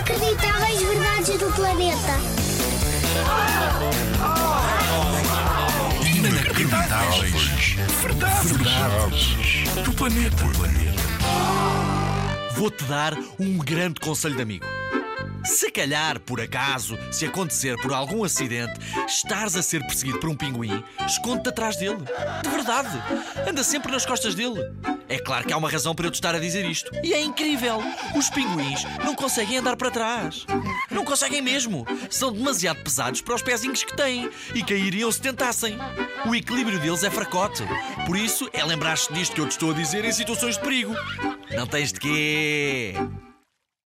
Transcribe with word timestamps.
Inacreditáveis 0.00 0.80
verdades 0.80 1.38
do 1.38 1.52
planeta. 1.52 2.16
Inacreditáveis 6.16 7.74
verdades, 8.00 8.50
verdades 8.50 9.84
do 9.84 9.92
planeta. 9.92 10.44
Vou-te 12.56 12.82
dar 12.84 13.12
um 13.38 13.58
grande 13.58 14.00
conselho 14.00 14.36
de 14.36 14.42
amigo. 14.42 14.64
Se 15.44 15.70
calhar, 15.70 16.18
por 16.18 16.40
acaso, 16.40 16.98
se 17.12 17.26
acontecer 17.26 17.76
por 17.82 17.92
algum 17.92 18.24
acidente, 18.24 18.80
estares 19.06 19.54
a 19.54 19.62
ser 19.62 19.82
perseguido 19.82 20.18
por 20.18 20.30
um 20.30 20.34
pinguim, 20.34 20.82
esconde-te 21.06 21.50
atrás 21.50 21.76
dele. 21.76 22.04
De 22.42 22.48
verdade. 22.48 23.02
Anda 23.46 23.62
sempre 23.62 23.92
nas 23.92 24.06
costas 24.06 24.34
dele. 24.34 24.60
É 25.10 25.18
claro 25.18 25.44
que 25.44 25.52
há 25.52 25.56
uma 25.56 25.68
razão 25.68 25.92
para 25.92 26.06
eu 26.06 26.10
te 26.10 26.14
estar 26.14 26.36
a 26.36 26.38
dizer 26.38 26.64
isto. 26.64 26.92
E 27.02 27.12
é 27.12 27.20
incrível. 27.20 27.82
Os 28.14 28.30
pinguins 28.30 28.84
não 29.04 29.12
conseguem 29.12 29.58
andar 29.58 29.76
para 29.76 29.90
trás. 29.90 30.46
Não 30.88 31.04
conseguem 31.04 31.42
mesmo. 31.42 31.84
São 32.08 32.32
demasiado 32.32 32.80
pesados 32.84 33.20
para 33.20 33.34
os 33.34 33.42
pezinhos 33.42 33.82
que 33.82 33.96
têm 33.96 34.30
e 34.54 34.62
cairiam 34.62 35.10
se 35.10 35.20
tentassem. 35.20 35.76
O 36.28 36.32
equilíbrio 36.32 36.78
deles 36.78 37.02
é 37.02 37.10
fracote. 37.10 37.64
Por 38.06 38.16
isso, 38.16 38.48
é 38.52 38.64
lembrar-te 38.64 39.12
disto 39.12 39.34
que 39.34 39.40
eu 39.40 39.48
te 39.48 39.52
estou 39.52 39.72
a 39.72 39.74
dizer 39.74 40.04
em 40.04 40.12
situações 40.12 40.56
de 40.56 40.62
perigo. 40.62 40.94
Não 41.50 41.66
tens 41.66 41.92
de 41.92 41.98
quê? 41.98 42.94